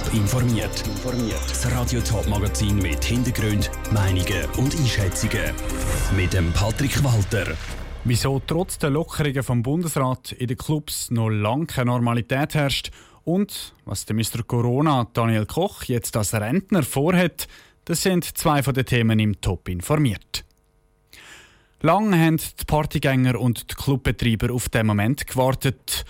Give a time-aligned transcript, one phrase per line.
[0.00, 0.84] Top informiert.
[1.48, 5.52] Das Radio Top Magazin mit Hintergrund, Meinungen und Einschätzungen
[6.16, 7.54] mit dem Patrick Walter.
[8.04, 12.90] Wieso trotz der Lockerungen vom Bundesrat in den Clubs noch lange keine Normalität herrscht
[13.24, 14.42] und was der Mr.
[14.46, 17.46] Corona Daniel Koch jetzt als Rentner vorhat,
[17.84, 20.44] das sind zwei von den Themen im Top informiert.
[21.80, 26.04] Lang haben die Partygänger und die Clubbetreiber auf den Moment gewartet.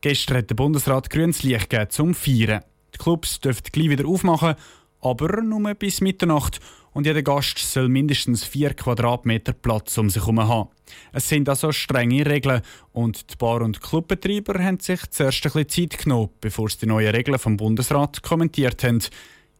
[0.00, 2.62] Gestern hat der Bundesrat grünes Licht gegeben zum Feiern.
[2.94, 4.54] Die Clubs dürfen gleich wieder aufmachen,
[5.00, 6.60] aber nur bis Mitternacht
[6.92, 10.70] und jeder Gast soll mindestens vier Quadratmeter Platz um sich herum haben.
[11.12, 12.62] Es sind also strenge Regeln
[12.92, 16.86] und die Bar- und Clubbetreiber haben sich zuerst ein bisschen Zeit genommen, bevor sie die
[16.86, 19.02] neuen Regeln vom Bundesrat kommentiert haben.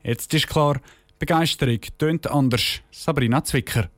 [0.02, 0.80] Jetzt ist klar,
[1.18, 2.80] Begeisterung tönt anders.
[2.90, 3.90] Sabrina Zwicker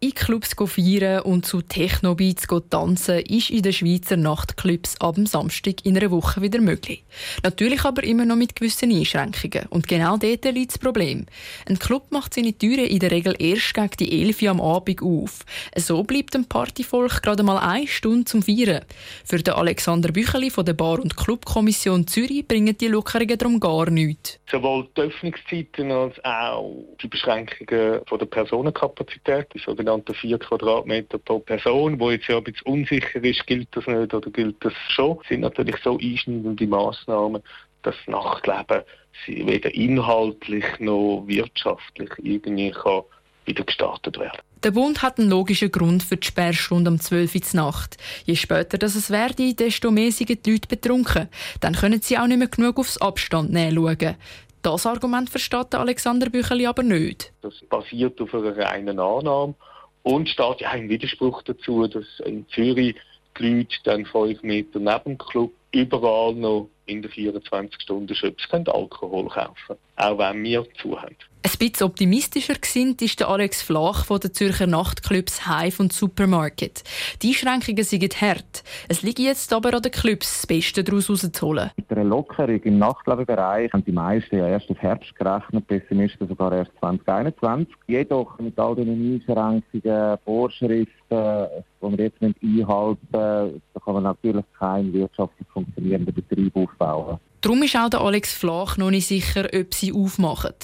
[0.00, 5.84] in Clubs feiern und zu Techno-Beats tanzen ist in den Schweizer Nachtclubs ab dem Samstag
[5.84, 7.02] in einer Woche wieder möglich.
[7.42, 9.66] Natürlich aber immer noch mit gewissen Einschränkungen.
[9.70, 11.26] Und genau dort liegt das Problem.
[11.68, 15.02] Ein Club macht seine Türen in der Regel erst gegen die 11 Uhr am Abend
[15.02, 15.40] auf.
[15.74, 18.84] So bleibt dem Partyvolk gerade mal eine Stunde zum Feiern.
[19.24, 23.90] Für den Alexander Bücheli von der Bar- und Clubkommission Zürich bringen die Lockerungen darum gar
[23.90, 24.38] nichts.
[24.48, 31.98] Sowohl die Öffnungszeiten als auch die Beschränkungen der Personenkapazität, die sogenannten 4 Quadratmeter pro Person,
[31.98, 35.40] wo jetzt ja ein bisschen unsicher ist, gilt das nicht oder gilt das schon, sind
[35.40, 37.42] natürlich so einschneidende Massnahmen,
[37.82, 38.82] dass das Nachtleben
[39.26, 43.02] weder inhaltlich noch wirtschaftlich irgendwie kann
[43.44, 44.40] wieder gestartet werden.
[44.62, 47.96] Der Bund hat einen logischen Grund für die Sperrstunde um 12 Uhr Nacht.
[48.24, 51.28] Je später das es werde, desto mehr sind die Leute betrunken.
[51.60, 54.16] Dann können sie auch nicht mehr genug aufs Abstand schauen.
[54.62, 57.32] Das Argument versteht Alexander Bücheli aber nicht.
[57.40, 59.54] Das basiert auf einer reinen Annahme
[60.02, 62.96] und steht ja im Widerspruch dazu, dass in Zürich
[63.38, 68.48] die Leute dann fünf Meter neben dem Club überall noch in den 24 Stunden Schöps
[68.50, 71.16] Alkohol kaufen auch wenn wir zu haben.
[71.44, 76.82] Ein bisschen optimistischer gesinnt ist der Alex Flach von den Zürcher Nachtclubs Hive und Supermarket.
[77.22, 78.64] Die Einschränkungen sind hart.
[78.88, 81.70] Es liegt jetzt aber an den Clubs, das Beste daraus rauszuholen.
[81.76, 86.52] Mit einer Lockerung im Nachtlebenbereich haben die meisten ja erst auf Herbst gerechnet, Pessimisten sogar
[86.52, 87.72] erst 2021.
[87.86, 94.44] Jedoch mit all diesen Einschränkungen, Vorschriften, die wir jetzt einhalten müssen, da kann man natürlich
[94.58, 97.18] keinen wirtschaftlich funktionierenden Betrieb aufbauen.
[97.40, 100.54] Darum ist auch der Alex Flach noch nicht sicher, ob sie aufmachen.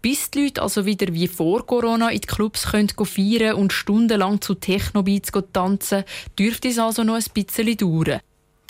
[0.00, 4.40] Bis die Leute also wieder wie vor Corona in die Clubs können feiern und stundenlang
[4.40, 6.04] zu Technobeats tanzen,
[6.38, 8.20] dürfte es also noch ein bisschen dauern.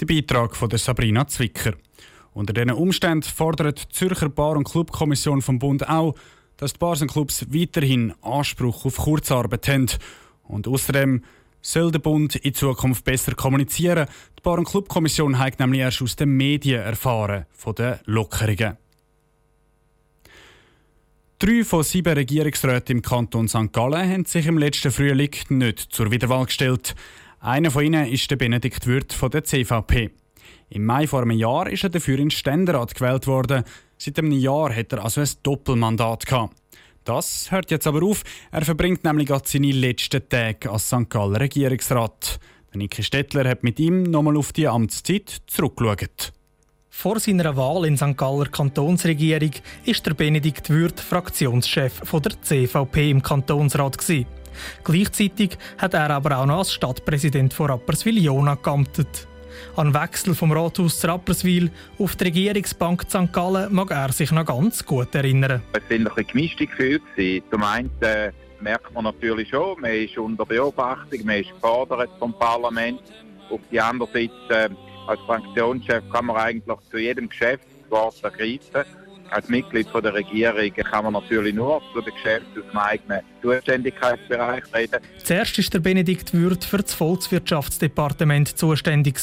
[0.00, 1.74] Der Beitrag von Sabrina Zwicker.
[2.34, 6.14] Unter diesen Umständen fordert die Zürcher Bar- und Clubkommission vom Bund auch,
[6.56, 9.86] dass die Bars und Clubs weiterhin Anspruch auf Kurzarbeit haben.
[10.44, 11.22] Und außerdem
[11.62, 14.06] soll der Bund in Zukunft besser kommunizieren.
[14.38, 18.76] Die Bar- und Clubkommission hat nämlich erst aus den Medien erfahren von den Lockerungen.
[21.38, 23.72] Drei von sieben Regierungsräten im Kanton St.
[23.72, 26.94] Gallen haben sich im letzten Frühling nicht zur Wiederwahl gestellt.
[27.40, 30.10] Einer von ihnen ist der Benedikt Würth von der CVP.
[30.70, 33.64] Im Mai vor einem Jahr ist er dafür in Ständerat gewählt worden.
[33.98, 36.61] Seit einem Jahr hat er also ein Doppelmandat gehabt.
[37.04, 38.22] Das hört jetzt aber auf.
[38.50, 41.08] Er verbringt nämlich gerade seine letzten Tage als St.
[41.08, 42.38] Galler Regierungsrat.
[42.74, 46.32] Niki Stettler hat mit ihm nochmal auf die Amtszeit zurückgeschaut.
[46.88, 48.16] Vor seiner Wahl in St.
[48.16, 49.50] Galler Kantonsregierung
[49.84, 53.98] ist der Benedikt Würth Fraktionschef der CVP im Kantonsrat.
[54.84, 59.26] Gleichzeitig hat er aber auch noch als Stadtpräsident von Rapperswil-Jona geamtet.
[59.76, 63.32] An Wechsel vom Rathaus zu Rapperswil auf die Regierungsbank St.
[63.32, 65.62] Gallen mag er sich noch ganz gut erinnern.
[65.72, 67.42] Es waren ein bisschen gemischte Gefühle.
[67.50, 72.32] Zum einen äh, merkt man natürlich schon, man ist unter Beobachtung, man ist gefordert vom
[72.38, 73.00] Parlament.
[73.50, 74.68] Auf der anderen Seite, äh,
[75.06, 78.84] als Fraktionschef kann man eigentlich zu jedem Geschäftswort ergreifen.
[79.32, 83.20] Als Mitglied von der Regierung kann man natürlich nur zu den Geschäften aus dem eigenen
[83.40, 85.00] Zuständigkeitsbereich reden.
[85.24, 89.16] Zuerst ist der Benedikt Würth für das Volkswirtschaftsdepartement zuständig.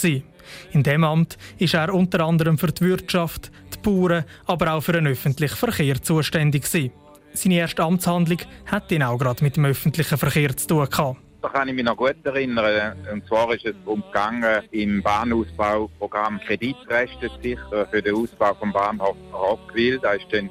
[0.71, 4.93] In dem Amt ist er unter anderem für die Wirtschaft, die Bauern, aber auch für
[4.93, 6.65] den öffentlichen Verkehr zuständig.
[6.67, 11.28] Seine erste Amtshandlung hat ihn auch gerade mit dem öffentlichen Verkehr zu tun gehabt.
[11.41, 12.95] Da kann ich mich noch gut erinnern.
[13.11, 17.57] Und zwar ist es umgegangen im Bahnausbauprogramm Kreditreste sich
[17.89, 19.99] für den Ausbau vom Bahnhof Rockville.
[19.99, 20.49] Da ist dann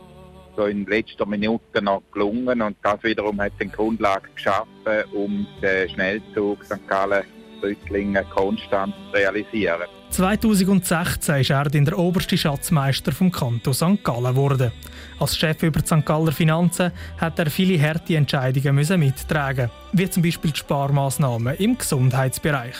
[0.56, 5.88] so in letzter Minute noch gelungen und das wiederum hat die Grundlage geschaffen, um den
[5.90, 6.88] Schnellzug St.
[6.88, 7.22] Gallen
[7.62, 9.88] Rüttlingen konstant zu realisieren.
[10.10, 14.02] 2016 ist er der oberste Schatzmeister vom Kanton St.
[14.02, 14.72] Gallen geworden.
[15.20, 16.04] Als Chef über die St.
[16.06, 22.76] Galler Finanzen hat er viele harte Entscheidungen mittragen, wie zum Beispiel die Sparmaßnahmen im Gesundheitsbereich.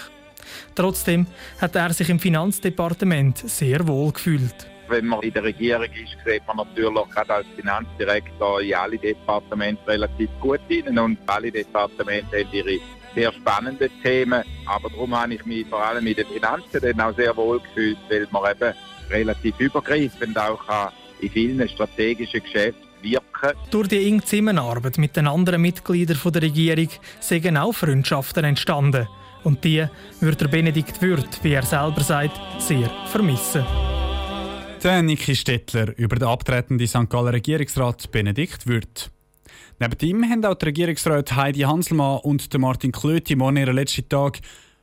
[0.74, 1.26] Trotzdem
[1.60, 4.66] hat er sich im Finanzdepartement sehr wohl gefühlt.
[4.88, 9.86] wenn man in der Regierung ist, sieht man natürlich gerade als Finanzdirektor in alle Departemente
[9.86, 12.78] relativ gut hin und alle Departemente haben ihre
[13.14, 14.42] sehr spannenden Themen.
[14.66, 17.98] Aber darum habe ich mich vor allem mit den Finanzen dann auch sehr wohl gefühlt,
[18.08, 18.74] weil man eben
[19.10, 23.58] relativ übergreifend auch in vielen strategischen Geschäften wirken.
[23.70, 26.88] Durch die enge Zusammenarbeit mit den anderen Mitgliedern der Regierung
[27.20, 29.08] sind auch Freundschaften entstanden.
[29.44, 29.86] Und die
[30.20, 33.64] würde Benedikt Würth, wie er selber sagt, sehr vermissen.
[34.82, 37.08] Der Niki Stettler über den abtretenden St.
[37.08, 39.10] Galler Regierungsrat Benedikt Würth.
[39.80, 44.40] Neben ihm haben auch die Regierungsräte Heidi Hanselmann und Martin Klöti morgen ihren letzten Tag.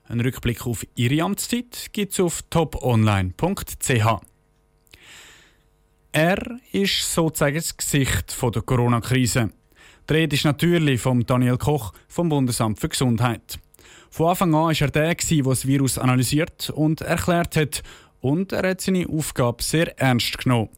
[0.08, 4.35] Einen Rückblick auf ihre Amtszeit gibt es auf toponline.ch.
[6.18, 6.40] Er
[6.72, 9.50] ist sozusagen das Gesicht der Corona-Krise.
[10.10, 13.60] Die Rede ist natürlich von Daniel Koch vom Bundesamt für Gesundheit.
[14.12, 17.84] Von Anfang an war er der, der das Virus analysiert und erklärt hat.
[18.22, 20.70] Und er hat seine Aufgabe sehr ernst genommen.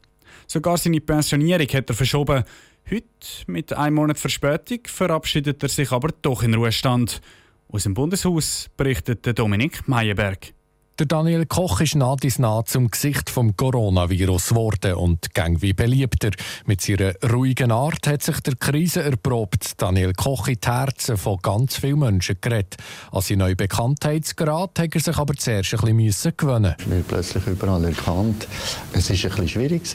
[0.48, 2.42] Sogar seine Pensionierung hat er verschoben.
[2.90, 3.04] Heute,
[3.46, 7.20] mit einem Monat Verspätung, verabschiedet er sich aber doch in Ruhestand.
[7.68, 10.52] Aus dem Bundeshaus berichtet Dominik Meyerberg.
[10.98, 15.72] Der Daniel Koch ist nah dies nah zum Gesicht vom Coronavirus geworden und gang wie
[15.72, 16.30] beliebter.
[16.66, 19.80] Mit seiner ruhigen Art hat sich der Krise erprobt.
[19.80, 22.78] Daniel Koch in die Herzen von ganz vielen Menschen geredet.
[23.12, 27.46] An seinen neuen Bekanntheitsgrad hat er sich aber zuerst ein bisschen gewöhnen Ich bin plötzlich
[27.46, 28.48] überall erkannt.
[28.92, 29.86] Es war ein bisschen schwierig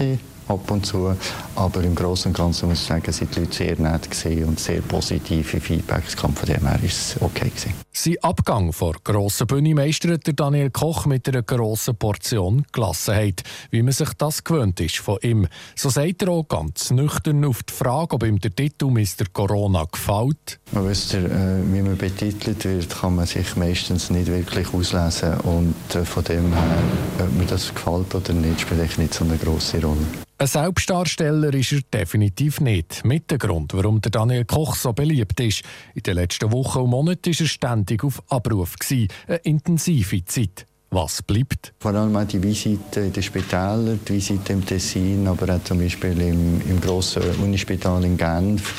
[0.47, 1.15] ab und zu.
[1.55, 4.09] Aber im Großen und Ganzen muss ich sagen, sind die Leute sehr nett
[4.45, 6.15] und sehr positive Feedbacks.
[6.15, 7.49] Von dem her war es okay.
[7.49, 7.73] Gewesen.
[7.91, 13.93] Sein Abgang vor grossen Bühne meistert Daniel Koch mit einer grossen Portion Gelassenheit, wie man
[13.93, 15.47] sich das gewöhnt ist von ihm.
[15.75, 19.25] So sagt er auch ganz nüchtern auf die Frage, ob ihm der Titel Mr.
[19.31, 20.59] Corona gefällt.
[20.71, 21.29] Man wisst, äh,
[21.71, 25.39] wie man betitelt wird, kann man sich meistens nicht wirklich auslesen.
[25.41, 26.83] Und äh, von dem her,
[27.19, 30.05] ob mir das gefällt oder nicht, spielt nicht so eine grosse Rolle.
[30.43, 33.05] Ein Selbstdarsteller ist er definitiv nicht.
[33.05, 35.61] Mit dem Grund, warum der Daniel Koch so beliebt ist.
[35.93, 38.75] In den letzten Wochen und Monaten war er ständig auf Abruf.
[38.91, 40.65] Eine intensive Zeit.
[40.93, 41.73] Was bleibt?
[41.79, 45.79] Vor allem auch die Visite in den Spitälern, die Visite im Tessin, aber auch zum
[45.79, 48.75] Beispiel im, im grossen Unispital in Genf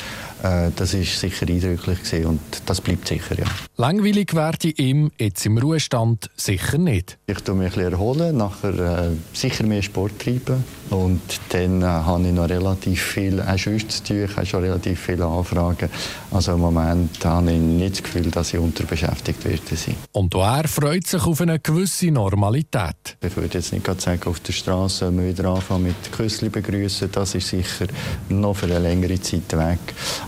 [0.75, 3.45] das ist sicher eindrücklich gewesen und das bleibt sicher, ja.
[3.77, 7.17] Langweilig werde ich ihm jetzt im Ruhestand sicher nicht.
[7.27, 11.85] Ich tue mich ein bisschen erholen, nachher äh, sicher mehr Sport treiben und dann äh,
[11.85, 15.89] habe ich noch relativ viel auch sonst zu tun, ich habe schon relativ viele Anfragen.
[16.31, 19.95] Also im Moment habe ich nicht das Gefühl, dass ich unterbeschäftigt werde sein.
[20.11, 23.17] Und auch er freut sich auf eine gewisse Normalität.
[23.21, 27.49] Ich würde jetzt nicht sagen, auf der Straße wieder anfangen mit Küssli begrüßen, das ist
[27.49, 27.87] sicher
[28.29, 29.79] noch für eine längere Zeit weg.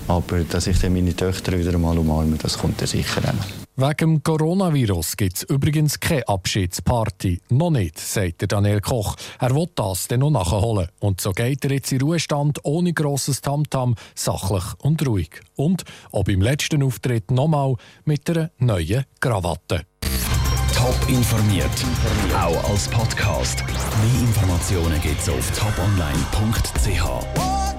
[0.07, 4.15] Aber dass ich dann meine Töchter wieder einmal umarme, das kommt dann sicher auch Wegen
[4.15, 7.42] dem Coronavirus gibt es übrigens keine Abschiedsparty.
[7.50, 9.15] Noch nicht, sagt Daniel Koch.
[9.39, 10.88] Er will das dann noch nachholen.
[11.00, 15.30] Und so geht er jetzt in Ruhestand ohne grosses Tamtam, sachlich und ruhig.
[15.56, 19.83] Und ob im letzten Auftritt nochmal mit einer neuen Krawatte.
[20.74, 21.69] Top informiert,
[22.33, 23.63] auch als Podcast.
[23.68, 27.76] Mehr Informationen gibt es auf toponline.ch.